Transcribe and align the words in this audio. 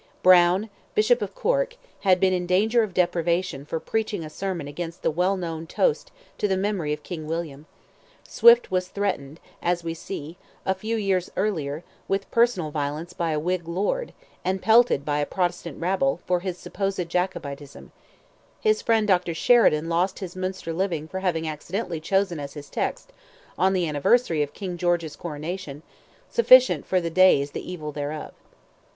Browne, 0.23 0.71
Bishop 0.95 1.21
of 1.21 1.35
Cork, 1.35 1.75
had 1.99 2.19
been 2.19 2.33
in 2.33 2.47
danger 2.47 2.81
of 2.81 2.95
deprivation 2.95 3.65
for 3.67 3.79
preaching 3.79 4.25
a 4.25 4.31
sermon 4.31 4.67
against 4.67 5.03
the 5.03 5.11
well 5.11 5.37
known 5.37 5.67
toast 5.67 6.11
to 6.39 6.47
the 6.47 6.57
memory 6.57 6.91
of 6.91 7.03
King 7.03 7.27
William; 7.27 7.67
Swift 8.27 8.71
was 8.71 8.87
threatened, 8.87 9.39
as 9.61 9.83
we 9.83 9.93
see, 9.93 10.37
a 10.65 10.73
few 10.73 10.95
years 10.97 11.29
earlier, 11.35 11.83
with 12.07 12.31
personal 12.31 12.71
violence 12.71 13.13
by 13.13 13.29
a 13.29 13.39
Whig 13.39 13.67
lord, 13.67 14.11
and 14.43 14.59
pelted 14.59 15.05
by 15.05 15.19
a 15.19 15.25
Protestant 15.27 15.79
rabble, 15.79 16.19
for 16.25 16.39
his 16.39 16.57
supposed 16.57 17.07
Jacobitism; 17.07 17.91
his 18.59 18.81
friend, 18.81 19.07
Dr. 19.07 19.35
Sheridan, 19.35 19.87
lost 19.87 20.17
his 20.17 20.35
Munster 20.35 20.73
living 20.73 21.07
for 21.07 21.19
having 21.19 21.47
accidentally 21.47 21.99
chosen 21.99 22.39
as 22.39 22.55
his 22.55 22.71
text, 22.71 23.13
on 23.55 23.73
the 23.73 23.87
anniversary 23.87 24.41
of 24.41 24.53
King 24.55 24.77
George's 24.77 25.15
coronation, 25.15 25.83
"sufficient 26.27 26.87
for 26.87 26.99
the 26.99 27.11
day 27.11 27.39
is 27.39 27.51
the 27.51 27.71
evil 27.71 27.91
thereof." 27.91 28.33